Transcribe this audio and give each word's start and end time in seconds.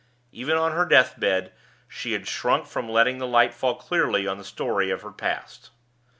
Even 0.31 0.57
on 0.57 0.71
her 0.71 0.83
deathbed 0.83 1.53
she 1.87 2.13
had 2.13 2.27
shrunk 2.27 2.65
from 2.65 2.89
letting 2.89 3.19
the 3.19 3.27
light 3.27 3.53
fall 3.53 3.75
clearly 3.75 4.25
on 4.25 4.39
the 4.39 4.43
story 4.43 4.89
of 4.89 5.03
the 5.03 5.11
past. 5.11 5.69